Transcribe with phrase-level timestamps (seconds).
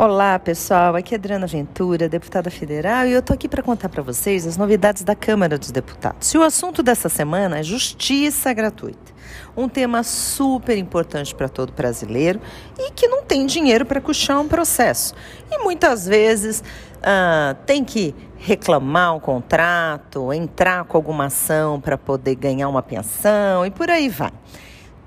[0.00, 0.94] Olá, pessoal.
[0.94, 4.56] Aqui é Adriana Ventura, deputada federal, e eu tô aqui para contar para vocês as
[4.56, 6.32] novidades da Câmara dos Deputados.
[6.32, 9.12] E o assunto dessa semana é justiça gratuita.
[9.56, 12.40] Um tema super importante para todo brasileiro
[12.78, 15.16] e que não tem dinheiro para custear um processo.
[15.50, 16.62] E muitas vezes
[17.02, 23.66] ah, tem que reclamar um contrato, entrar com alguma ação para poder ganhar uma pensão
[23.66, 24.30] e por aí vai.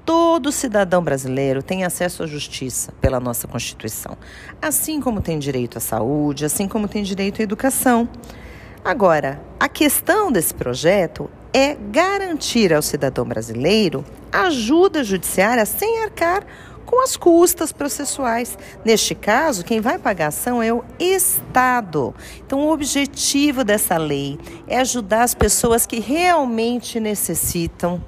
[0.05, 4.17] Todo cidadão brasileiro tem acesso à justiça pela nossa Constituição,
[4.61, 8.09] assim como tem direito à saúde, assim como tem direito à educação.
[8.83, 16.43] Agora, a questão desse projeto é garantir ao cidadão brasileiro ajuda judiciária sem arcar
[16.91, 18.57] com as custas processuais.
[18.83, 22.13] Neste caso, quem vai pagar a ação é o Estado.
[22.45, 28.03] Então, o objetivo dessa lei é ajudar as pessoas que realmente necessitam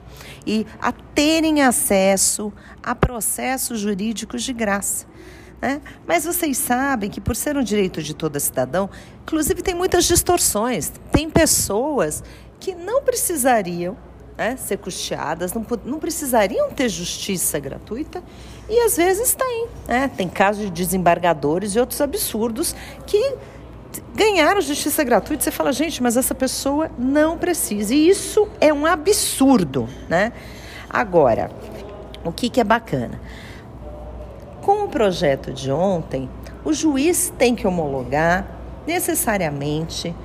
[0.46, 2.52] e a terem acesso
[2.84, 5.06] a processos jurídicos de graça.
[5.62, 5.82] Né?
[6.06, 8.90] Mas vocês sabem que, por ser um direito de todo cidadão,
[9.22, 10.92] inclusive tem muitas distorções.
[11.10, 12.22] Tem pessoas
[12.60, 13.98] que não precisariam
[14.38, 18.24] né, ser custeadas, não, não precisariam ter justiça gratuita
[18.70, 19.68] e às vezes tem.
[19.88, 20.10] Né?
[20.16, 22.76] Tem casos de desembargadores e outros absurdos
[23.06, 23.36] que
[24.16, 27.94] ganharam justiça gratuita, você fala, gente, mas essa pessoa não precisa.
[27.94, 30.32] E isso é um absurdo, né?
[30.90, 31.52] Agora,
[32.24, 33.20] o que, que é bacana?
[34.62, 36.30] Com o projeto de ontem,
[36.64, 38.48] o juiz tem que homologar
[38.88, 40.16] necessariamente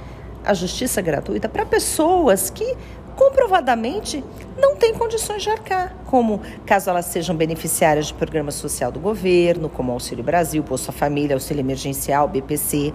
[0.44, 2.76] a justiça gratuita para pessoas que
[3.18, 4.22] comprovadamente
[4.56, 9.68] não têm condições de arcar, como caso elas sejam beneficiárias de programa social do governo,
[9.68, 12.94] como Auxílio Brasil, Bolsa Família, Auxílio Emergencial, BPC,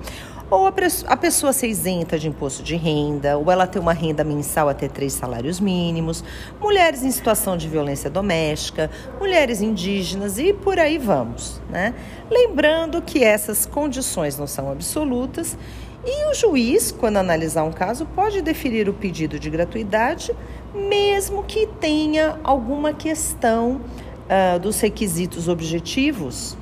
[0.53, 4.69] ou a pessoa ser isenta de imposto de renda, ou ela ter uma renda mensal
[4.69, 6.23] até três salários mínimos,
[6.61, 11.59] mulheres em situação de violência doméstica, mulheres indígenas e por aí vamos.
[11.71, 11.95] Né?
[12.29, 15.57] Lembrando que essas condições não são absolutas
[16.05, 20.35] e o juiz, quando analisar um caso, pode deferir o pedido de gratuidade,
[20.71, 23.81] mesmo que tenha alguma questão
[24.27, 26.55] uh, dos requisitos objetivos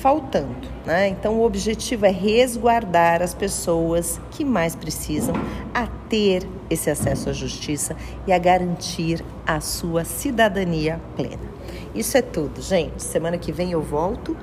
[0.00, 0.68] faltando.
[0.84, 1.08] Né?
[1.08, 5.34] Então, o objetivo é resguardar as pessoas que mais precisam
[5.72, 7.94] a ter esse acesso à justiça
[8.26, 11.50] e a garantir a sua cidadania plena.
[11.94, 13.02] Isso é tudo, gente.
[13.02, 14.36] Semana que vem eu volto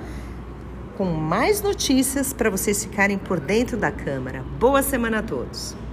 [0.97, 4.43] com mais notícias para vocês ficarem por dentro da Câmara.
[4.59, 5.86] Boa semana a todos!